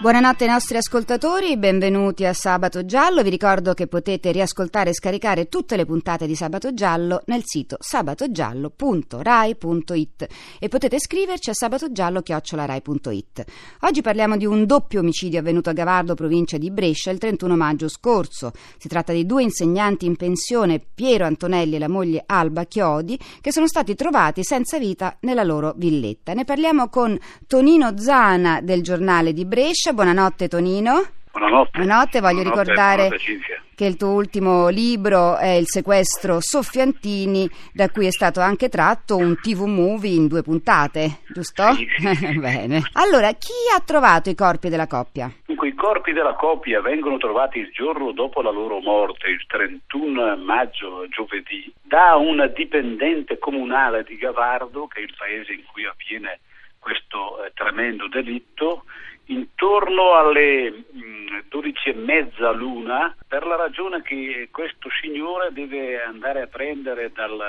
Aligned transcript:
Buonanotte 0.00 0.44
ai 0.44 0.50
nostri 0.50 0.78
ascoltatori, 0.78 1.58
benvenuti 1.58 2.24
a 2.24 2.32
Sabato 2.32 2.86
Giallo. 2.86 3.22
Vi 3.22 3.28
ricordo 3.28 3.74
che 3.74 3.86
potete 3.86 4.32
riascoltare 4.32 4.88
e 4.88 4.94
scaricare 4.94 5.50
tutte 5.50 5.76
le 5.76 5.84
puntate 5.84 6.26
di 6.26 6.34
Sabato 6.34 6.72
Giallo 6.72 7.20
nel 7.26 7.42
sito 7.44 7.76
sabatogiallo.rai.it 7.78 10.26
e 10.58 10.68
potete 10.68 10.98
scriverci 10.98 11.50
a 11.50 11.52
sabatogiallo.rai.it. 11.52 13.44
Oggi 13.80 14.00
parliamo 14.00 14.38
di 14.38 14.46
un 14.46 14.64
doppio 14.64 15.00
omicidio 15.00 15.40
avvenuto 15.40 15.68
a 15.68 15.74
Gavardo, 15.74 16.14
provincia 16.14 16.56
di 16.56 16.70
Brescia, 16.70 17.10
il 17.10 17.18
31 17.18 17.54
maggio 17.54 17.88
scorso. 17.88 18.52
Si 18.78 18.88
tratta 18.88 19.12
di 19.12 19.26
due 19.26 19.42
insegnanti 19.42 20.06
in 20.06 20.16
pensione, 20.16 20.80
Piero 20.94 21.26
Antonelli 21.26 21.76
e 21.76 21.78
la 21.78 21.90
moglie 21.90 22.22
Alba 22.24 22.64
Chiodi, 22.64 23.20
che 23.42 23.52
sono 23.52 23.66
stati 23.66 23.94
trovati 23.94 24.44
senza 24.44 24.78
vita 24.78 25.18
nella 25.20 25.44
loro 25.44 25.74
villetta. 25.76 26.32
Ne 26.32 26.46
parliamo 26.46 26.88
con 26.88 27.18
Tonino 27.46 27.98
Zana 27.98 28.62
del 28.62 28.82
giornale 28.82 29.34
di 29.34 29.44
Brescia 29.44 29.88
buonanotte 29.92 30.48
Tonino. 30.48 31.04
Buonanotte. 31.32 31.78
Buonanotte, 31.78 32.20
voglio 32.20 32.42
Buonanotte, 32.42 32.60
ricordare 32.60 33.08
buonanotte, 33.08 33.62
che 33.76 33.84
il 33.84 33.96
tuo 33.96 34.10
ultimo 34.10 34.68
libro 34.68 35.36
è 35.36 35.50
Il 35.50 35.66
sequestro 35.68 36.38
Soffiantini, 36.40 37.48
da 37.72 37.88
cui 37.88 38.06
è 38.06 38.10
stato 38.10 38.40
anche 38.40 38.68
tratto 38.68 39.16
un 39.16 39.36
TV 39.36 39.62
movie 39.62 40.14
in 40.14 40.26
due 40.26 40.42
puntate, 40.42 41.20
giusto? 41.28 41.72
Sì, 41.74 41.88
sì. 41.96 42.38
Bene. 42.38 42.82
Allora, 42.94 43.28
chi 43.32 43.52
ha 43.74 43.80
trovato 43.80 44.28
i 44.28 44.34
corpi 44.34 44.68
della 44.68 44.86
coppia? 44.86 45.32
Dunque, 45.46 45.68
i 45.68 45.74
corpi 45.74 46.12
della 46.12 46.34
coppia 46.34 46.80
vengono 46.80 47.16
trovati 47.16 47.58
il 47.58 47.70
giorno 47.72 48.12
dopo 48.12 48.42
la 48.42 48.50
loro 48.50 48.80
morte, 48.80 49.28
il 49.28 49.44
31 49.46 50.36
maggio, 50.36 51.06
giovedì, 51.08 51.72
da 51.80 52.16
un 52.16 52.52
dipendente 52.54 53.38
comunale 53.38 54.02
di 54.02 54.16
Gavardo, 54.16 54.88
che 54.88 55.00
è 55.00 55.02
il 55.02 55.14
paese 55.16 55.52
in 55.52 55.62
cui 55.72 55.86
avviene 55.86 56.40
questo 56.80 57.44
eh, 57.44 57.52
tremendo 57.54 58.08
delitto, 58.08 58.84
intorno 59.30 60.14
alle 60.14 60.70
mh, 60.70 61.44
12 61.48 61.88
e 61.90 61.94
mezza 61.94 62.50
l'una, 62.50 63.14
per 63.26 63.46
la 63.46 63.56
ragione 63.56 64.02
che 64.02 64.48
questo 64.50 64.88
signore 65.00 65.52
deve 65.52 66.02
andare 66.02 66.42
a 66.42 66.46
prendere 66.46 67.10
dal 67.12 67.40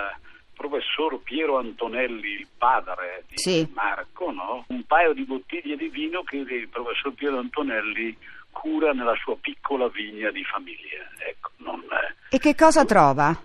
professor 0.55 1.19
Piero 1.23 1.57
Antonelli, 1.57 2.33
il 2.33 2.47
padre 2.57 3.23
di 3.27 3.37
Sì. 3.37 3.67
Marco, 3.73 4.31
no? 4.31 4.65
un 4.67 4.83
paio 4.85 5.13
di 5.13 5.23
bottiglie 5.25 5.75
di 5.75 5.89
vino 5.89 6.21
che 6.23 6.37
il 6.37 6.69
professor 6.69 7.13
Piero 7.13 7.39
Antonelli 7.39 8.15
cura 8.51 8.91
nella 8.91 9.15
sua 9.15 9.35
piccola 9.39 9.87
vigna 9.87 10.29
di 10.29 10.43
famiglia. 10.43 11.07
Ecco, 11.27 11.51
non, 11.57 11.83
E 12.29 12.37
che 12.37 12.53
cosa 12.53 12.85
trova? 12.85 13.35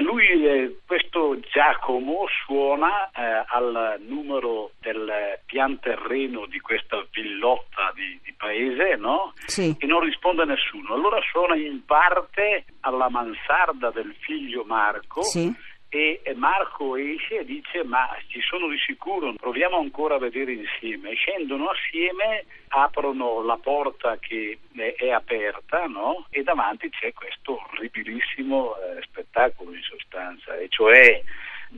lui, 0.00 0.46
eh, 0.46 0.78
questo 0.86 1.38
Giacomo, 1.40 2.26
suona 2.44 3.10
eh, 3.10 3.44
al 3.46 3.96
numero 4.06 4.72
del 4.80 5.38
pian 5.46 5.78
terreno 5.80 6.46
di 6.46 6.60
questa 6.60 7.04
villotta 7.12 7.75
di, 7.96 8.20
di 8.22 8.32
paese, 8.36 8.96
no? 8.96 9.32
Sì. 9.46 9.74
E 9.78 9.86
non 9.86 10.00
risponde 10.00 10.42
a 10.42 10.44
nessuno. 10.44 10.94
Allora 10.94 11.18
suona 11.32 11.56
in 11.56 11.84
parte 11.84 12.64
alla 12.80 13.08
mansarda 13.08 13.90
del 13.90 14.14
figlio 14.20 14.62
Marco. 14.64 15.22
Sì. 15.22 15.52
E 15.88 16.20
Marco 16.34 16.96
esce 16.96 17.38
e 17.38 17.44
dice: 17.44 17.82
Ma 17.84 18.14
ci 18.26 18.40
sono 18.42 18.68
di 18.68 18.76
sicuro, 18.78 19.32
proviamo 19.32 19.78
ancora 19.78 20.16
a 20.16 20.18
vedere 20.18 20.52
insieme. 20.52 21.14
Scendono 21.14 21.68
assieme, 21.68 22.44
aprono 22.68 23.42
la 23.42 23.56
porta 23.56 24.18
che 24.18 24.58
è, 24.76 24.94
è 24.96 25.10
aperta, 25.10 25.86
no? 25.86 26.26
E 26.30 26.42
davanti 26.42 26.90
c'è 26.90 27.12
questo 27.14 27.62
orribilissimo 27.72 28.74
eh, 28.76 29.02
spettacolo 29.02 29.72
in 29.72 29.82
sostanza, 29.82 30.56
e 30.56 30.66
cioè 30.68 31.22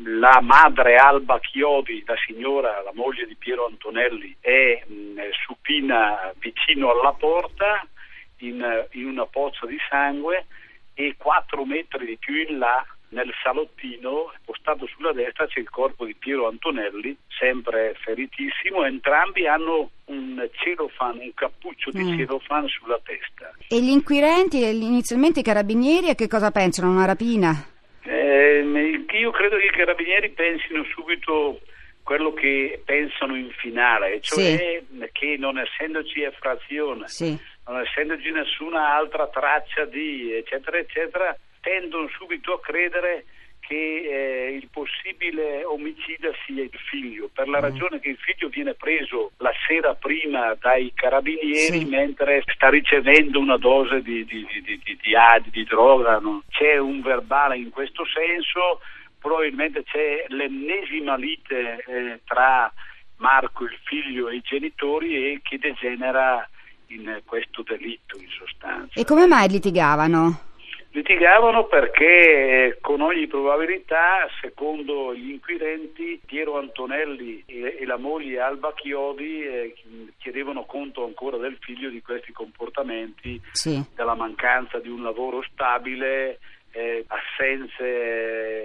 la 0.04 0.40
madre 0.40 0.96
Alba 0.96 1.38
Chiodi, 1.40 2.02
la 2.06 2.16
signora, 2.26 2.82
la 2.82 2.92
moglie 2.94 3.26
di 3.26 3.34
Piero 3.36 3.66
Antonelli, 3.66 4.36
è 4.40 4.82
mh, 4.86 5.20
supina 5.44 6.32
vicino 6.38 6.90
alla 6.90 7.12
porta 7.12 7.86
in, 8.38 8.86
in 8.92 9.06
una 9.06 9.26
pozza 9.26 9.66
di 9.66 9.76
sangue 9.88 10.46
e 10.94 11.14
quattro 11.16 11.64
metri 11.64 12.06
di 12.06 12.16
più 12.16 12.34
in 12.34 12.58
là 12.58 12.84
nel 13.10 13.32
salottino 13.42 14.32
postato 14.44 14.86
sulla 14.86 15.12
destra 15.12 15.46
c'è 15.46 15.60
il 15.60 15.70
corpo 15.70 16.04
di 16.04 16.14
Piero 16.14 16.46
Antonelli 16.46 17.16
sempre 17.38 17.94
feritissimo 18.04 18.84
entrambi 18.84 19.46
hanno 19.46 19.90
un 20.06 20.46
celofan 20.52 21.16
un 21.18 21.32
cappuccio 21.32 21.90
di 21.90 22.02
Mm. 22.04 22.18
celofan 22.18 22.68
sulla 22.68 23.00
testa 23.02 23.50
E 23.68 23.80
gli 23.80 23.88
inquirenti, 23.88 24.62
e 24.62 24.70
inizialmente 24.72 25.40
i 25.40 25.42
carabinieri, 25.42 26.10
a 26.10 26.14
che 26.14 26.28
cosa 26.28 26.50
pensano? 26.50 26.90
Una 26.90 27.06
rapina? 27.06 27.54
Ehm, 28.28 29.06
io 29.12 29.30
credo 29.30 29.56
che 29.56 29.64
i 29.66 29.70
carabinieri 29.70 30.28
pensino 30.30 30.84
subito 30.94 31.60
quello 32.02 32.32
che 32.34 32.82
pensano 32.84 33.36
in 33.36 33.50
finale 33.50 34.20
cioè 34.20 34.82
che 35.12 35.36
non 35.38 35.58
essendoci 35.58 36.22
effrazione 36.22 37.08
Sì. 37.08 37.36
non 37.66 37.80
essendoci 37.80 38.30
nessuna 38.30 38.94
altra 38.94 39.28
traccia 39.28 39.84
di 39.84 40.32
eccetera 40.34 40.78
eccetera 40.78 41.36
tendono 41.60 42.08
subito 42.08 42.52
a 42.54 42.60
credere 42.60 43.24
che 43.68 43.74
eh, 43.74 44.54
il 44.54 44.68
possibile 44.72 45.62
omicida 45.62 46.30
sia 46.46 46.62
il 46.62 46.78
figlio 46.90 47.28
per 47.30 47.48
la 47.48 47.60
ragione 47.60 48.00
che 48.00 48.08
il 48.08 48.16
figlio 48.16 48.48
viene 48.48 48.72
preso 48.72 49.32
la 49.36 49.52
sera 49.66 49.94
prima 49.94 50.56
dai 50.58 50.90
carabinieri 50.94 51.80
Sì. 51.80 51.84
mentre 51.84 52.42
sta 52.46 52.70
ricevendo 52.70 53.38
una 53.38 53.58
dose 53.58 54.00
di, 54.00 54.24
di, 54.24 54.46
di, 54.64 54.80
di, 54.80 54.98
di, 55.50 55.64
droga 55.64 56.18
no? 56.18 56.44
c'è 56.48 56.78
un 56.78 57.02
verbale 57.02 57.58
in 57.58 57.68
questo 57.68 58.04
senso 58.06 58.80
probabilmente 59.20 59.82
c'è 59.84 60.24
l'ennesima 60.28 61.16
lite 61.16 61.84
eh, 61.86 62.20
tra 62.24 62.72
Marco 63.16 63.64
il 63.64 63.78
figlio 63.84 64.30
e 64.30 64.36
i 64.36 64.40
genitori 64.42 65.32
e 65.32 65.40
che 65.42 65.58
degenera 65.58 66.48
in 66.86 67.20
questo 67.26 67.62
delitto 67.62 68.16
in 68.16 68.28
sostanza 68.30 68.98
E 68.98 69.04
come 69.04 69.26
mai 69.26 69.48
litigavano? 69.50 70.46
Litigavano 70.90 71.66
perché 71.66 72.06
eh, 72.06 72.78
con 72.80 73.02
ogni 73.02 73.26
probabilità, 73.26 74.26
secondo 74.40 75.14
gli 75.14 75.30
inquirenti, 75.30 76.18
Piero 76.24 76.58
Antonelli 76.58 77.44
e, 77.46 77.84
la 77.84 77.98
moglie 77.98 78.40
Alba 78.40 78.72
Chiodi 78.74 79.42
eh, 79.44 79.74
chiedevano 80.18 80.64
conto 80.64 81.04
ancora 81.04 81.36
del 81.36 81.58
figlio 81.60 81.90
di 81.90 82.00
questi 82.00 82.32
comportamenti, 82.32 83.40
Sì. 83.52 83.82
della 83.94 84.14
mancanza 84.14 84.78
di 84.78 84.88
un 84.88 85.02
lavoro 85.02 85.42
stabile, 85.52 86.38
eh, 86.72 87.04
assenze 87.08 87.84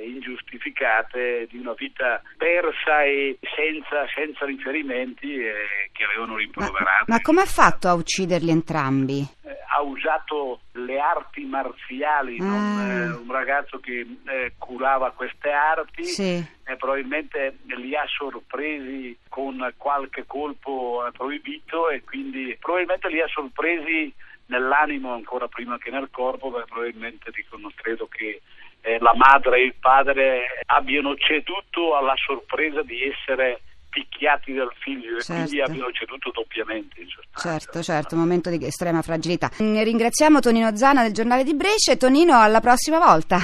eh, 0.02 0.03
ingiustificate, 0.08 1.47
di 1.50 1.58
una 1.58 1.74
vita 1.74 2.22
persa 2.38 3.03
e 3.03 3.38
senza, 3.56 4.06
senza 4.14 4.46
riferimenti 4.46 5.34
eh, 5.36 5.90
che 5.91 6.03
avevano 6.03 6.34
Ma, 6.34 6.38
rimproverato. 6.40 7.06
ma 7.08 7.22
come 7.22 7.41
ha 7.41 7.46
fatto 7.46 7.88
a 7.88 7.94
ucciderli 7.94 8.50
entrambi? 8.50 9.19
Eh, 9.44 9.50
ha 9.75 9.81
usato 9.81 10.62
le 10.74 11.00
arti 11.00 11.44
marziali, 11.46 12.38
non, 12.40 12.62
Ah. 12.80 12.91
eh, 12.94 13.09
un 13.12 13.31
ragazzo 13.31 13.80
che 13.80 14.06
eh, 14.28 14.53
curava 14.58 15.12
queste 15.12 15.50
arti 15.50 16.03
Sì. 16.03 16.35
e 16.66 16.75
probabilmente 16.78 17.58
li 17.66 17.96
ha 17.96 18.06
sorpresi 18.08 19.18
con 19.30 19.74
qualche 19.78 20.25
colpo 20.28 21.06
eh, 21.08 21.12
proibito 21.12 21.90
e 21.90 22.03
quindi 22.03 22.56
probabilmente 22.59 23.08
li 23.09 23.22
ha 23.22 23.28
sorpresi 23.28 24.14
nell'animo 24.47 25.13
ancora 25.13 25.47
prima 25.47 25.78
che 25.78 25.90
nel 25.90 26.09
corpo, 26.11 26.51
perché 26.51 26.67
probabilmente 26.72 27.31
dicono, 27.31 27.72
credo 27.75 28.07
che 28.07 28.41
eh, 28.81 28.97
la 28.99 29.13
madre 29.16 29.59
e 29.59 29.63
il 29.66 29.75
padre 29.79 30.45
abbiano 30.66 31.16
ceduto 31.16 31.95
alla 31.95 32.16
sorpresa 32.16 32.81
di 32.84 33.01
essere 33.03 33.61
picchiati 33.90 34.53
dal 34.53 34.73
figlio 34.79 35.17
e 35.19 35.23
quindi 35.23 35.49
Certo. 35.57 35.69
abbiano 35.72 35.91
ceduto 35.91 36.31
doppiamente 36.31 36.99
in 36.99 37.07
sostanza. 37.07 37.49
Certo, 37.59 37.84
certo, 37.84 38.16
un 38.16 38.22
momento 38.22 38.49
di 38.49 38.66
estrema 38.66 39.01
fragilità. 39.03 39.51
Mm, 39.61 39.81
Ringraziamo 39.84 40.40
Tonino 40.40 40.75
Zana 40.75 41.03
del 41.03 41.13
giornale 41.13 41.43
di 41.43 41.53
Brescia 41.53 41.91
e 41.91 41.97
Tonino 41.97 42.35
alla 42.39 42.59
prossima 42.59 42.97
volta. 42.97 43.37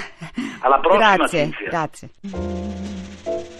Alla 0.61 0.79
prossima, 0.79 1.15
Grazie, 1.15 1.43
Cinzia. 1.43 1.69
grazie. 1.69 3.58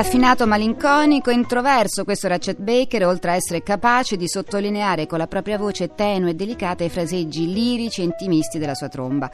Raffinato 0.00 0.46
malinconico, 0.46 1.30
introverso, 1.30 2.04
questo 2.04 2.24
era 2.24 2.38
Chet 2.38 2.58
Baker, 2.58 3.04
oltre 3.04 3.32
a 3.32 3.34
essere 3.34 3.62
capace 3.62 4.16
di 4.16 4.28
sottolineare 4.28 5.06
con 5.06 5.18
la 5.18 5.26
propria 5.26 5.58
voce 5.58 5.94
tenue 5.94 6.30
e 6.30 6.34
delicata 6.34 6.82
i 6.82 6.88
fraseggi 6.88 7.52
lirici 7.52 8.00
e 8.00 8.04
intimisti 8.04 8.58
della 8.58 8.74
sua 8.74 8.88
tromba. 8.88 9.30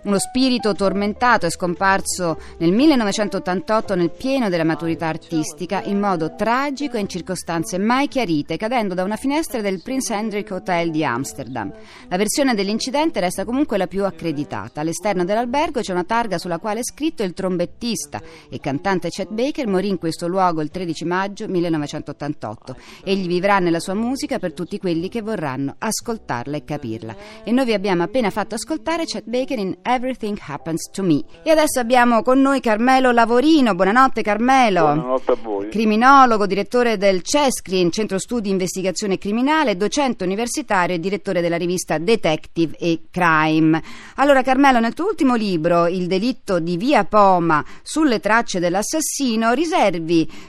Uno 0.00 0.18
spirito 0.18 0.74
tormentato 0.74 1.46
è 1.46 1.50
scomparso 1.50 2.38
nel 2.58 2.70
1988 2.70 3.96
nel 3.96 4.10
pieno 4.10 4.48
della 4.48 4.64
maturità 4.64 5.06
artistica 5.08 5.82
in 5.82 5.98
modo 5.98 6.34
tragico 6.36 6.96
e 6.96 7.00
in 7.00 7.08
circostanze 7.08 7.78
mai 7.78 8.06
chiarite, 8.06 8.56
cadendo 8.56 8.94
da 8.94 9.02
una 9.02 9.16
finestra 9.16 9.60
del 9.60 9.82
Prince 9.82 10.14
Hendrik 10.14 10.52
Hotel 10.52 10.90
di 10.90 11.04
Amsterdam. 11.04 11.72
La 12.08 12.16
versione 12.16 12.54
dell'incidente 12.54 13.20
resta 13.20 13.44
comunque 13.44 13.76
la 13.76 13.88
più 13.88 14.04
accreditata. 14.04 14.80
All'esterno 14.80 15.24
dell'albergo 15.24 15.80
c'è 15.80 15.92
una 15.92 16.04
targa 16.04 16.38
sulla 16.38 16.58
quale 16.58 16.80
è 16.80 16.84
scritto 16.84 17.24
il 17.24 17.34
trombettista 17.34 18.22
e 18.48 18.60
cantante 18.60 19.10
Chet 19.10 19.30
Baker 19.30 19.66
morì 19.66 19.88
in 19.88 19.98
questo 20.08 20.26
luogo 20.26 20.62
il 20.62 20.70
13 20.70 21.04
maggio 21.04 21.46
1988. 21.48 22.76
Egli 23.04 23.26
vivrà 23.26 23.58
nella 23.58 23.78
sua 23.78 23.92
musica 23.92 24.38
per 24.38 24.54
tutti 24.54 24.78
quelli 24.78 25.10
che 25.10 25.20
vorranno 25.20 25.74
ascoltarla 25.76 26.56
e 26.56 26.64
capirla. 26.64 27.14
E 27.44 27.52
noi 27.52 27.66
vi 27.66 27.74
abbiamo 27.74 28.04
appena 28.04 28.30
fatto 28.30 28.54
ascoltare 28.54 29.04
Chet 29.04 29.24
Baker 29.26 29.58
in 29.58 29.76
Everything 29.82 30.38
Happens 30.46 30.88
to 30.92 31.02
Me. 31.02 31.22
E 31.42 31.50
adesso 31.50 31.78
abbiamo 31.78 32.22
con 32.22 32.40
noi 32.40 32.60
Carmelo 32.60 33.10
Lavorino. 33.10 33.74
Buonanotte 33.74 34.22
Carmelo. 34.22 34.80
Buonanotte 34.80 35.32
a 35.32 35.36
voi. 35.42 35.68
Criminologo, 35.68 36.46
direttore 36.46 36.96
del 36.96 37.20
CESCRI, 37.20 37.92
Centro 37.92 38.18
Studi 38.18 38.48
Investigazione 38.48 39.18
Criminale, 39.18 39.76
docente 39.76 40.24
universitario 40.24 40.96
e 40.96 41.00
direttore 41.00 41.42
della 41.42 41.58
rivista 41.58 41.98
Detective 41.98 42.78
e 42.78 43.02
Crime. 43.10 43.82
Allora 44.14 44.40
Carmelo, 44.40 44.80
nel 44.80 44.94
tuo 44.94 45.04
ultimo 45.04 45.34
libro, 45.34 45.86
Il 45.86 46.06
delitto 46.06 46.60
di 46.60 46.78
Via 46.78 47.04
Poma, 47.04 47.62
sulle 47.82 48.20
tracce 48.20 48.58
dell'assassino, 48.58 49.52
riservi 49.52 49.96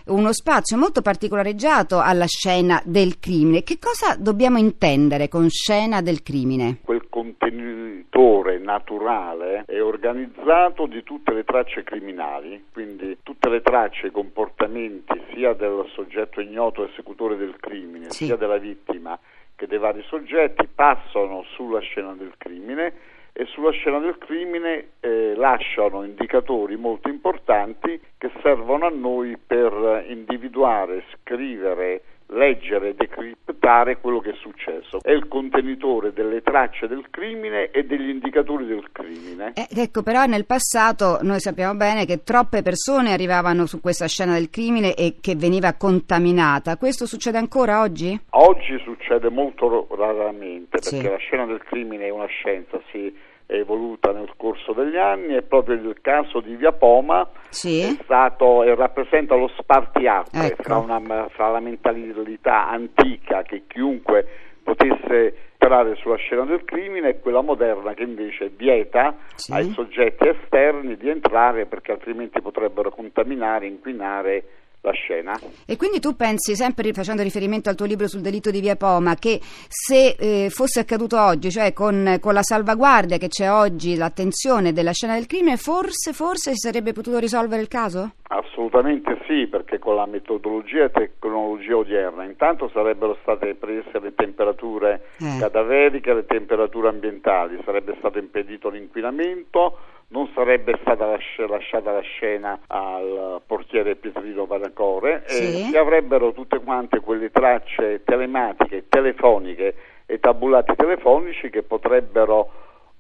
uno 0.08 0.32
spazio 0.34 0.78
molto 0.78 1.02
particolareggiato 1.02 2.00
alla 2.00 2.26
scena 2.28 2.82
del 2.86 3.20
crimine. 3.20 3.64
Che 3.64 3.78
cosa 3.80 4.16
dobbiamo 4.16 4.58
intendere 4.58 5.28
con 5.28 5.50
scena 5.50 6.02
del 6.02 6.22
crimine? 6.24 6.80
Quel 6.84 7.08
contenitore 7.10 8.58
naturale 8.60 9.64
è 9.66 9.82
organizzato 9.82 10.86
di 10.86 11.04
tutte 11.04 11.34
le 11.34 11.44
tracce 11.44 11.84
criminali, 11.84 12.66
quindi 12.72 13.18
tutte 13.24 13.50
le 13.50 13.62
tracce, 13.62 14.08
i 14.08 14.12
comportamenti 14.12 15.20
sia 15.34 15.54
del 15.54 15.86
soggetto 15.94 16.42
ignoto 16.42 16.88
esecutore 16.88 17.36
del 17.38 17.56
crimine, 17.60 18.10
Sì. 18.10 18.26
sia 18.26 18.36
della 18.36 18.58
vittima 18.58 19.18
che 19.56 19.68
dei 19.68 19.78
vari 19.78 20.02
soggetti 20.08 20.68
passano 20.74 21.44
sulla 21.56 21.80
scena 21.80 22.14
del 22.14 22.34
crimine 22.38 22.94
e 23.40 23.46
sulla 23.46 23.72
scena 23.72 24.00
del 24.00 24.18
crimine 24.18 24.90
eh, 25.00 25.34
lasciano 25.38 26.04
indicatori 26.04 26.76
molto 26.76 27.08
importanti 27.08 27.98
che 28.18 28.30
servono 28.42 28.86
a 28.86 28.90
noi 28.90 29.38
per 29.38 30.04
individuare, 30.10 31.06
scrivere, 31.14 32.02
leggere 32.32 32.96
decriptare 32.96 33.98
quello 34.02 34.20
che 34.20 34.32
è 34.32 34.36
successo. 34.42 35.00
È 35.02 35.12
il 35.12 35.30
contenitore 35.30 36.12
delle 36.12 36.42
tracce 36.42 36.88
del 36.88 37.06
crimine 37.10 37.72
e 37.72 37.86
degli 37.86 38.10
indicatori 38.10 38.66
del 38.66 38.90
crimine. 38.92 39.54
Eh, 39.56 39.68
ecco, 39.84 40.04
però 40.04 40.26
nel 40.26 40.46
passato 40.46 41.20
noi 41.22 41.40
sappiamo 41.40 41.76
bene 41.76 42.06
che 42.06 42.24
troppe 42.24 42.62
persone 42.62 43.14
arrivavano 43.14 43.66
su 43.66 43.80
questa 43.80 44.08
scena 44.08 44.34
del 44.34 44.50
crimine 44.50 44.96
e 44.96 45.16
che 45.22 45.38
veniva 45.38 45.76
contaminata. 45.76 46.76
Questo 46.76 47.06
succede 47.06 47.38
ancora 47.38 47.80
oggi? 47.80 48.20
Oggi 48.32 48.78
succede 48.84 49.30
molto 49.30 49.88
raramente 49.92 50.78
perché 50.82 50.98
Sì. 50.98 51.02
la 51.04 51.16
scena 51.16 51.46
del 51.46 51.64
crimine 51.64 52.08
è 52.08 52.10
una 52.10 52.28
scienza, 52.28 52.82
si 52.92 53.28
evoluta 53.58 54.12
nel 54.12 54.32
corso 54.38 54.74
degli 54.74 54.96
anni 54.98 55.36
e 55.36 55.42
proprio 55.42 55.76
il 55.76 55.98
caso 56.02 56.40
di 56.40 56.56
Via 56.56 56.72
Poma 56.72 57.28
Sì. 57.50 57.82
è 57.82 57.98
stato 58.04 58.64
e 58.64 58.76
rappresenta 58.76 59.36
lo 59.36 59.48
spartiacque 59.58 60.46
Ecco. 60.46 60.64
fra, 60.64 60.78
una- 60.78 61.28
fra 61.30 61.50
la 61.50 61.60
mentalità 61.60 62.70
antica 62.70 63.42
che 63.42 63.64
chiunque 63.68 64.28
potesse 64.64 65.48
entrare 65.62 65.96
sulla 65.96 66.16
scena 66.16 66.46
del 66.46 66.64
crimine 66.64 67.10
e 67.10 67.20
quella 67.20 67.42
moderna 67.42 67.94
che 67.94 68.04
invece 68.04 68.50
vieta 68.56 69.16
Sì. 69.36 69.52
ai 69.52 69.70
soggetti 69.72 70.28
esterni 70.28 70.96
di 70.96 71.10
entrare 71.10 71.66
perché 71.66 71.92
altrimenti 71.92 72.40
potrebbero 72.42 72.92
contaminare, 72.92 73.66
inquinare 73.66 74.44
la 74.82 74.92
scena. 74.92 75.38
E 75.66 75.76
quindi 75.76 76.00
tu 76.00 76.16
pensi, 76.16 76.56
sempre 76.56 76.92
facendo 76.94 77.22
riferimento 77.22 77.70
al 77.70 77.76
tuo 77.76 77.86
libro 77.86 78.08
sul 78.08 78.22
delitto 78.22 78.50
di 78.52 78.62
Via 78.62 78.76
Poma, 78.76 79.16
che 79.16 79.40
se 79.42 80.16
eh, 80.18 80.50
fosse 80.50 80.80
accaduto 80.80 81.20
oggi, 81.22 81.52
cioè 81.52 81.74
con, 81.74 82.18
con 82.20 82.34
la 82.34 82.44
salvaguardia 82.44 83.18
che 83.18 83.28
c'è 83.28 83.52
oggi, 83.52 83.96
l'attenzione 83.96 84.72
della 84.74 84.92
scena 84.92 85.16
del 85.16 85.28
crimine, 85.28 85.58
forse, 85.58 86.14
forse 86.14 86.52
si 86.52 86.68
sarebbe 86.68 86.94
potuto 86.94 87.20
risolvere 87.20 87.62
il 87.62 87.68
caso? 87.68 88.14
Assolutamente 88.30 89.18
sì, 89.28 89.48
perché 89.48 89.80
con 89.80 89.96
la 89.96 90.06
metodologia 90.06 90.86
e 90.86 90.92
tecnologia 90.92 91.76
odierna 91.78 92.24
intanto 92.24 92.70
sarebbero 92.72 93.18
state 93.22 93.56
prese 93.56 94.00
le 94.00 94.14
temperature 94.14 95.08
Eh. 95.18 95.38
cadaveriche, 95.40 96.14
le 96.14 96.26
temperature 96.26 96.88
ambientali, 96.90 97.60
sarebbe 97.66 97.96
stato 97.98 98.18
impedito 98.20 98.70
l'inquinamento, 98.70 99.78
non 100.12 100.30
sarebbe 100.34 100.78
stata 100.82 101.06
lasci- 101.06 101.46
lasciata 101.48 101.92
la 101.92 102.00
scena 102.02 102.60
al 102.68 103.42
portiere 103.46 103.96
Pietrino 103.96 104.46
Panacore 104.48 105.24
Sì. 105.28 105.44
e 105.44 105.52
si 105.70 105.78
avrebbero 105.78 106.32
tutte 106.34 106.60
quante 106.60 107.00
quelle 107.00 107.30
tracce 107.30 108.04
telematiche, 108.04 108.86
telefoniche 108.90 109.76
e 110.08 110.20
tabulati 110.20 110.74
telefonici 110.76 111.50
che 111.50 111.62
potrebbero 111.62 112.52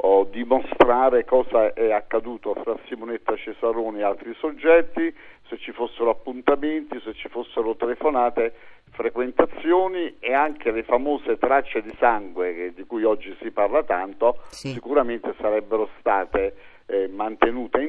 o 0.01 0.23
dimostrare 0.25 1.25
cosa 1.25 1.73
è 1.73 1.91
accaduto 1.91 2.53
fra 2.53 2.77
Simonetta 2.87 3.35
Cesaroni 3.35 3.99
e 3.99 4.03
altri 4.03 4.33
soggetti, 4.35 5.13
se 5.49 5.57
ci 5.57 5.71
fossero 5.73 6.11
appuntamenti, 6.11 7.01
se 7.03 7.13
ci 7.15 7.27
fossero 7.27 7.75
telefonate, 7.75 8.53
frequentazioni 8.91 10.15
e 10.19 10.33
anche 10.33 10.71
le 10.71 10.83
famose 10.83 11.37
tracce 11.37 11.81
di 11.81 11.93
sangue 11.99 12.53
che- 12.53 12.73
di 12.73 12.85
cui 12.85 13.03
oggi 13.03 13.35
si 13.41 13.51
parla 13.51 13.83
tanto, 13.83 14.39
Sì. 14.49 14.69
sicuramente 14.69 15.33
sarebbero 15.41 15.89
state 15.99 16.53
eh, 16.89 17.07
mantenute 17.07 17.79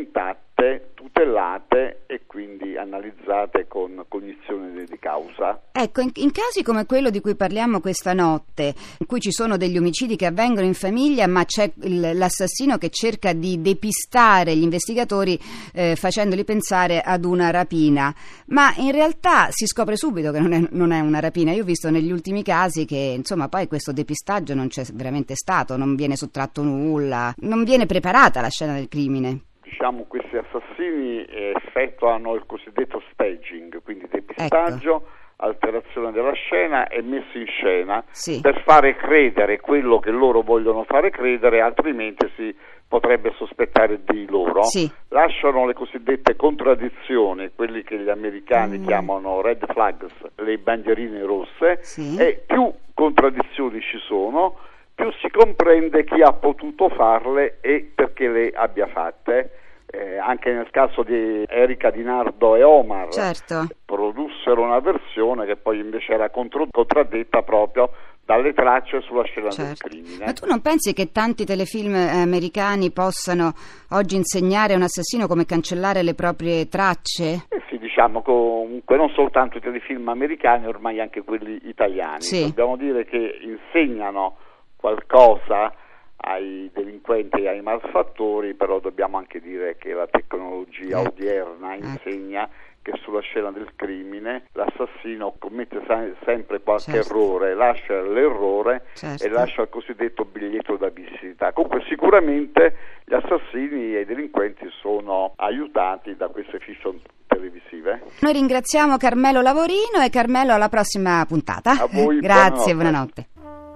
intatte, 0.60 0.90
tutelate 0.94 2.02
e 2.06 2.22
quindi 2.26 2.76
analizzate 2.76 3.66
con 3.66 4.04
cognizione 4.08 4.84
di 4.84 4.98
causa. 4.98 5.60
Ecco, 5.72 6.00
in, 6.02 6.10
in 6.16 6.30
casi 6.30 6.62
come 6.62 6.84
quello 6.86 7.10
di 7.10 7.20
cui 7.20 7.34
parliamo 7.34 7.80
questa 7.80 8.12
notte, 8.12 8.74
in 8.98 9.06
cui 9.06 9.20
ci 9.20 9.32
sono 9.32 9.56
degli 9.56 9.78
omicidi 9.78 10.16
che 10.16 10.26
avvengono 10.26 10.66
in 10.66 10.74
famiglia, 10.74 11.26
ma 11.26 11.44
c'è 11.44 11.70
il- 11.82 12.10
l'assassino 12.14 12.76
che 12.78 12.90
cerca 12.90 13.32
di 13.32 13.60
depistare 13.60 14.54
gli 14.54 14.62
investigatori 14.62 15.38
eh, 15.72 15.96
facendoli 15.96 16.44
pensare 16.44 17.00
ad 17.00 17.24
una 17.24 17.50
rapina, 17.50 18.14
ma 18.46 18.74
in 18.76 18.92
realtà 18.92 19.48
si 19.50 19.66
scopre 19.66 19.96
subito 19.96 20.30
che 20.32 20.40
non 20.40 20.52
è, 20.52 20.62
non 20.70 20.92
è 20.92 21.00
una 21.00 21.20
rapina. 21.20 21.52
Io 21.52 21.62
ho 21.62 21.66
visto 21.66 21.90
negli 21.90 22.12
ultimi 22.12 22.42
casi 22.42 22.84
che, 22.84 23.14
insomma, 23.16 23.48
poi 23.48 23.66
questo 23.66 23.92
depistaggio 23.92 24.54
non 24.54 24.68
c'è 24.68 24.84
veramente 24.92 25.34
stato, 25.34 25.76
non 25.76 25.94
viene 25.94 26.16
sottratto 26.16 26.62
nulla, 26.62 27.32
non 27.38 27.64
viene 27.64 27.86
preparata 27.86 28.40
la 28.40 28.48
scena 28.48 28.74
del 28.74 28.88
crimine. 28.88 29.44
Diciamo 29.70 30.04
questi 30.08 30.36
assassini 30.36 31.24
eh, 31.24 31.52
effettuano 31.54 32.34
il 32.34 32.42
cosiddetto 32.46 33.00
staging, 33.12 33.80
quindi 33.82 34.06
depistaggio, 34.10 34.96
Ecco. 34.96 35.06
alterazione 35.36 36.10
della 36.12 36.32
scena 36.32 36.88
e 36.88 37.00
messa 37.02 37.38
in 37.38 37.46
scena 37.46 38.04
Sì. 38.10 38.40
per 38.40 38.60
fare 38.62 38.96
credere 38.96 39.60
quello 39.60 39.98
che 40.00 40.10
loro 40.10 40.42
vogliono 40.42 40.84
fare 40.84 41.10
credere, 41.10 41.60
altrimenti 41.60 42.28
si 42.36 42.54
potrebbe 42.86 43.32
sospettare 43.36 44.00
di 44.04 44.26
loro. 44.28 44.64
Sì. 44.64 44.90
Lasciano 45.08 45.64
le 45.66 45.74
cosiddette 45.74 46.34
contraddizioni, 46.34 47.52
quelli 47.54 47.84
che 47.84 47.96
gli 47.98 48.08
americani 48.10 48.78
Mm. 48.78 48.86
chiamano 48.86 49.40
red 49.40 49.64
flags, 49.72 50.12
le 50.36 50.58
bandierine 50.58 51.22
rosse, 51.22 51.78
Sì. 51.82 52.16
e 52.18 52.42
più 52.44 52.70
contraddizioni 52.92 53.80
ci 53.80 53.98
sono, 53.98 54.56
più 54.94 55.10
si 55.22 55.30
comprende 55.30 56.04
chi 56.04 56.20
ha 56.20 56.32
potuto 56.32 56.88
farle 56.90 57.58
e 57.62 57.90
perché 57.94 58.28
le 58.28 58.50
abbia 58.50 58.88
fatte. 58.88 59.52
Eh, 59.92 60.18
anche 60.18 60.52
nel 60.52 60.70
caso 60.70 61.02
di 61.02 61.42
Erika 61.48 61.90
Di 61.90 62.02
Nardo 62.04 62.54
e 62.54 62.62
Omar 62.62 63.08
Certo. 63.08 63.66
produssero 63.84 64.62
una 64.62 64.78
versione 64.78 65.46
che 65.46 65.56
poi 65.56 65.80
invece 65.80 66.12
era 66.12 66.30
contro- 66.30 66.68
contraddetta 66.70 67.42
proprio 67.42 67.90
dalle 68.24 68.52
tracce 68.52 69.00
sulla 69.00 69.24
scena 69.24 69.48
del 69.48 69.52
Certo. 69.74 69.88
crimine. 69.88 70.24
Ma 70.26 70.32
tu 70.32 70.46
non 70.46 70.60
pensi 70.62 70.92
che 70.92 71.10
tanti 71.10 71.44
telefilm 71.44 71.96
eh, 71.96 72.20
americani 72.22 72.92
possano 72.92 73.52
oggi 73.90 74.14
insegnare 74.14 74.74
a 74.74 74.76
un 74.76 74.82
assassino 74.82 75.26
come 75.26 75.44
cancellare 75.44 76.04
le 76.04 76.14
proprie 76.14 76.68
tracce? 76.68 77.46
Eh 77.48 77.62
sì, 77.68 77.76
diciamo 77.78 78.22
comunque 78.22 78.96
non 78.96 79.08
soltanto 79.08 79.56
i 79.58 79.60
telefilm 79.60 80.08
americani, 80.08 80.66
ormai 80.66 81.00
anche 81.00 81.22
quelli 81.22 81.58
italiani. 81.64 82.22
Sì. 82.22 82.44
Dobbiamo 82.44 82.76
dire 82.76 83.04
che 83.06 83.40
insegnano 83.42 84.36
qualcosa 84.76 85.72
ai 86.20 86.70
delinquenti 86.72 87.42
e 87.42 87.48
ai 87.48 87.62
malfattori, 87.62 88.54
però 88.54 88.78
dobbiamo 88.80 89.16
anche 89.18 89.40
dire 89.40 89.76
che 89.78 89.92
la 89.92 90.06
tecnologia 90.06 91.00
odierna 91.00 91.74
Ecco. 91.74 91.86
insegna 91.86 92.48
che 92.82 92.92
sulla 93.02 93.20
scena 93.20 93.50
del 93.50 93.72
crimine 93.76 94.44
l'assassino 94.52 95.34
commette 95.38 95.82
sempre 96.24 96.60
qualche 96.62 96.92
Certo. 96.92 97.08
errore, 97.12 97.54
lascia 97.54 98.00
l'errore 98.00 98.86
Certo. 98.94 99.22
e 99.22 99.28
lascia 99.28 99.62
il 99.62 99.68
cosiddetto 99.68 100.24
biglietto 100.24 100.76
da 100.76 100.88
visita. 100.88 101.52
Comunque 101.52 101.84
sicuramente 101.88 102.74
gli 103.04 103.12
assassini 103.12 103.96
e 103.96 104.00
i 104.00 104.04
delinquenti 104.06 104.66
sono 104.80 105.32
aiutati 105.36 106.16
da 106.16 106.28
queste 106.28 106.58
fiction 106.58 106.98
televisive. 107.26 108.02
Noi 108.20 108.32
ringraziamo 108.32 108.96
Carmelo 108.96 109.42
Lavorino 109.42 110.00
e 110.02 110.08
Carmelo 110.08 110.54
alla 110.54 110.70
prossima 110.70 111.22
puntata. 111.28 111.72
A 111.72 111.86
voi, 111.90 112.18
Grazie, 112.24 112.72
buonanotte. 112.74 113.26
buonanotte. 113.34 113.69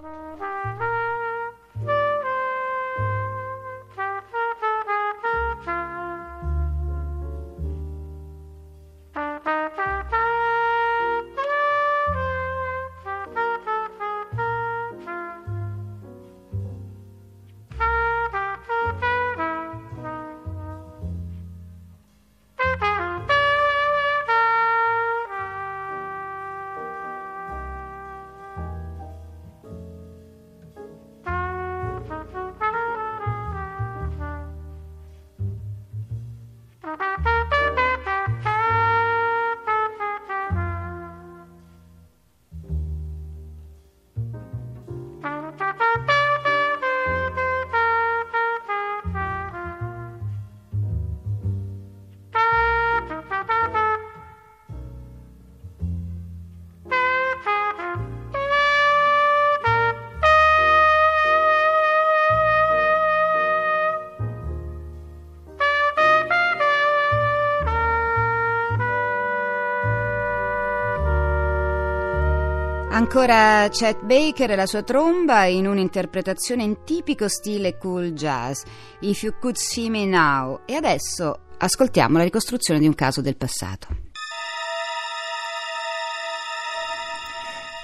Ancora 72.94 73.68
Chet 73.72 74.04
Baker 74.04 74.52
e 74.52 74.54
la 74.54 74.66
sua 74.66 74.84
tromba 74.84 75.46
in 75.46 75.66
un'interpretazione 75.66 76.62
in 76.62 76.84
tipico 76.84 77.26
stile 77.26 77.76
cool 77.76 78.12
jazz, 78.12 78.62
If 79.00 79.24
You 79.24 79.34
Could 79.40 79.56
See 79.56 79.90
Me 79.90 80.04
Now. 80.04 80.60
E 80.64 80.76
adesso 80.76 81.46
ascoltiamo 81.58 82.18
la 82.18 82.22
ricostruzione 82.22 82.78
di 82.78 82.86
un 82.86 82.94
caso 82.94 83.20
del 83.20 83.36
passato. 83.36 83.88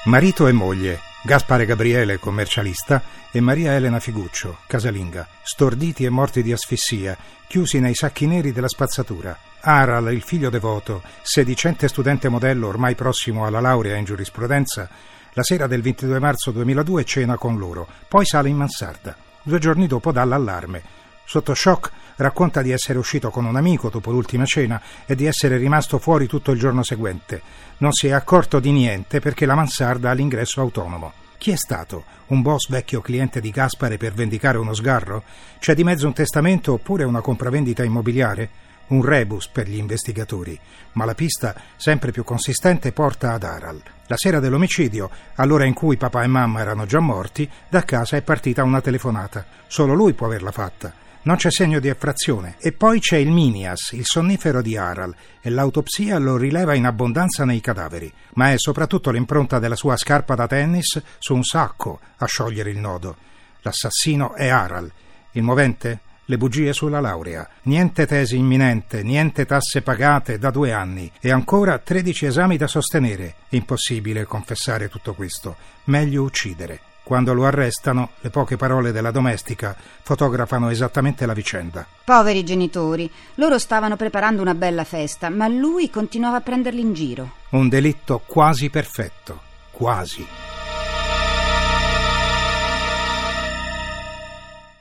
Marito 0.05 0.47
e 0.47 0.53
moglie, 0.53 1.01
Gaspare 1.23 1.67
Gabriele, 1.67 2.19
commercialista, 2.19 3.03
e 3.31 3.41
Maria 3.41 3.75
Elena 3.75 4.01
Figuccio, 4.01 4.59
casalinga, 4.67 5.29
storditi 5.43 6.05
e 6.05 6.09
morti 6.09 6.43
di 6.43 6.51
asfissia, 6.51 7.17
chiusi 7.47 7.79
nei 7.79 7.95
sacchi 7.95 8.27
neri 8.27 8.53
della 8.53 8.69
spazzatura. 8.69 9.37
Aral, 9.61 10.13
il 10.15 10.23
figlio 10.23 10.49
devoto, 10.49 11.03
sedicente 11.21 11.89
studente 11.89 12.31
modello 12.31 12.69
ormai 12.69 12.95
prossimo 12.95 13.45
alla 13.45 13.61
laurea 13.61 13.97
in 13.97 14.05
giurisprudenza, 14.05 14.89
la 15.35 15.43
sera 15.43 15.67
del 15.67 15.83
22 15.83 16.19
marzo 16.19 16.51
2002 16.53 17.05
cena 17.05 17.37
con 17.37 17.59
loro, 17.59 17.87
poi 18.09 18.25
sale 18.25 18.49
in 18.49 18.57
mansarda. 18.57 19.15
Due 19.43 19.59
giorni 19.59 19.87
dopo 19.87 20.13
dà 20.13 20.25
l'allarme. 20.25 21.00
Sotto 21.31 21.55
shock 21.55 21.93
racconta 22.17 22.61
di 22.61 22.73
essere 22.73 22.99
uscito 22.99 23.31
con 23.31 23.45
un 23.45 23.55
amico 23.55 23.89
dopo 23.89 24.11
l'ultima 24.11 24.45
cena 24.45 24.83
e 25.07 25.15
di 25.15 25.27
essere 25.27 25.59
rimasto 25.59 26.01
fuori 26.01 26.27
tutto 26.27 26.51
il 26.51 26.59
giorno 26.59 26.83
seguente. 26.83 27.41
Non 27.77 27.93
si 27.93 28.09
è 28.09 28.11
accorto 28.11 28.59
di 28.59 28.73
niente 28.73 29.21
perché 29.21 29.47
la 29.47 29.55
mansarda 29.55 30.11
ha 30.11 30.13
l'ingresso 30.13 30.61
autonomo. 30.61 31.13
Chi 31.39 31.53
è 31.53 31.57
stato? 31.57 32.03
Un 32.27 32.43
boss 32.43 32.69
vecchio 32.69 33.01
cliente 33.01 33.41
di 33.41 33.51
Gaspare 33.51 33.97
per 33.97 34.13
vendicare 34.13 34.59
uno 34.59 34.75
sgarro? 34.75 35.23
C'è 35.61 35.77
di 35.77 35.85
mezzo 35.85 36.09
un 36.09 36.15
testamento 36.15 36.73
oppure 36.73 37.05
una 37.05 37.21
compravendita 37.21 37.85
immobiliare? 37.85 38.51
Un 38.89 39.05
rebus 39.05 39.47
per 39.47 39.69
gli 39.69 39.77
investigatori, 39.77 40.59
ma 40.95 41.05
la 41.05 41.15
pista, 41.15 41.55
sempre 41.77 42.11
più 42.11 42.25
consistente, 42.25 42.91
porta 42.91 43.35
ad 43.35 43.45
Aral. 43.45 43.81
La 44.09 44.17
sera 44.17 44.41
dell'omicidio, 44.41 45.09
all'ora 45.37 45.65
in 45.65 45.75
cui 45.75 45.97
papà 45.97 46.25
e 46.25 46.27
mamma 46.27 46.59
erano 46.59 46.87
già 46.87 46.99
morti, 46.99 47.49
da 47.69 47.85
casa 47.85 48.17
è 48.17 48.23
partita 48.23 48.65
una 48.65 48.81
telefonata. 48.81 49.47
Solo 49.69 49.95
lui 49.95 50.13
può 50.13 50.27
averla 50.27 50.51
fatta. 50.51 50.93
Non 51.23 51.37
c'è 51.37 51.51
segno 51.51 51.81
di 51.81 51.89
effrazione. 51.89 52.57
E 52.59 52.73
poi 52.73 52.99
c'è 52.99 53.19
il 53.19 53.31
Minias, 53.31 53.93
il 53.93 54.07
sonnifero 54.07 54.63
di 54.63 54.77
Aral, 54.77 55.15
e 55.43 55.51
l'autopsia 55.51 56.19
lo 56.19 56.39
rileva 56.39 56.75
in 56.75 56.87
abbondanza 56.87 57.45
nei 57.45 57.61
cadaveri. 57.61 58.11
Ma 58.35 58.53
è 58.53 58.55
soprattutto 58.57 59.11
l'impronta 59.11 59.59
della 59.59 59.77
sua 59.77 59.97
scarpa 59.97 60.35
da 60.35 60.47
tennis 60.47 61.01
su 61.19 61.35
un 61.35 61.43
sacco 61.43 62.01
a 62.17 62.27
sciogliere 62.27 62.71
il 62.71 62.79
nodo. 62.79 63.17
L'assassino 63.61 64.35
è 64.35 64.49
Aral. 64.49 64.91
Il 65.33 65.43
movente? 65.43 66.01
Le 66.25 66.39
bugie 66.39 66.73
sulla 66.73 67.01
laurea. 67.01 67.47
Niente 67.63 68.07
tesi 68.07 68.37
imminente, 68.37 69.03
niente 69.03 69.45
tasse 69.45 69.83
pagate 69.83 70.39
da 70.39 70.51
due 70.51 70.73
anni 70.73 71.11
e 71.21 71.33
ancora 71.33 71.79
13 71.79 72.27
esami 72.27 72.57
da 72.57 72.69
sostenere. 72.69 73.35
Impossibile 73.51 74.25
confessare 74.25 74.89
tutto 74.89 75.13
questo. 75.13 75.57
Meglio 75.85 76.23
uccidere. 76.23 76.90
Quando 77.11 77.35
lo 77.35 77.45
arrestano, 77.45 78.11
le 78.21 78.31
poche 78.31 78.57
parole 78.57 78.93
della 78.93 79.11
domestica 79.11 79.77
fotografano 79.77 80.71
esattamente 80.71 81.27
la 81.27 81.33
vicenda. 81.33 81.85
Poveri 82.05 82.45
genitori, 82.45 83.11
loro 83.35 83.59
stavano 83.59 83.97
preparando 83.97 84.41
una 84.41 84.55
bella 84.55 84.85
festa, 84.85 85.29
ma 85.29 85.49
lui 85.49 85.91
continuava 85.91 86.37
a 86.37 86.41
prenderli 86.41 86.81
in 86.81 86.93
giro. 86.93 87.33
Un 87.49 87.69
delitto 87.69 88.23
quasi 88.25 88.71
perfetto. 88.71 89.41
Quasi. 89.73 90.25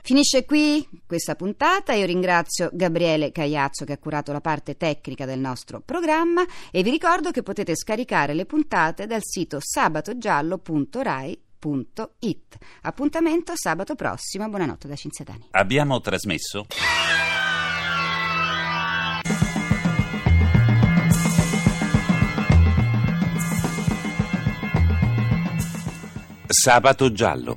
Finisce 0.02 0.44
qui 0.44 0.88
questa 1.08 1.34
puntata. 1.34 1.94
Io 1.94 2.06
ringrazio 2.06 2.70
Gabriele 2.72 3.32
Cagliazzo 3.32 3.84
che 3.84 3.94
ha 3.94 3.98
curato 3.98 4.30
la 4.30 4.40
parte 4.40 4.76
tecnica 4.76 5.24
del 5.24 5.40
nostro 5.40 5.80
programma 5.84 6.44
e 6.70 6.84
vi 6.84 6.90
ricordo 6.90 7.32
che 7.32 7.42
potete 7.42 7.74
scaricare 7.74 8.34
le 8.34 8.46
puntate 8.46 9.08
dal 9.08 9.22
sito 9.24 9.58
sabatogiallo.rai.it. 11.60 12.56
Appuntamento 12.82 13.52
sabato 13.54 13.94
prossimo. 13.94 14.48
Buonanotte 14.48 14.88
da 14.88 14.96
Cinzia 14.96 15.24
Dani. 15.24 15.46
Abbiamo 15.50 16.00
trasmesso 16.00 16.66
Sabato 26.52 27.12
giallo. 27.12 27.56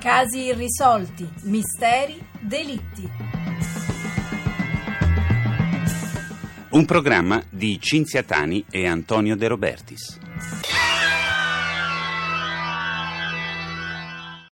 Casi 0.00 0.44
irrisolti, 0.46 1.28
misteri, 1.42 2.18
delitti. 2.40 3.27
Un 6.78 6.84
programma 6.84 7.42
di 7.50 7.80
Cinzia 7.80 8.22
Tani 8.22 8.64
e 8.70 8.86
Antonio 8.86 9.34
De 9.34 9.48
Robertis. 9.48 10.27